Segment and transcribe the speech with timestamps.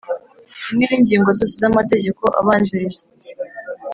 [0.61, 3.03] kimwe n ingingo zose z amategeko abanziriza